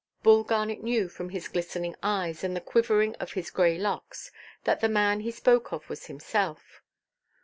[0.23, 4.31] Bull Garnet knew, from his glistening eyes, and the quivering of his grey locks,
[4.63, 6.81] that the man he spoke of was himself.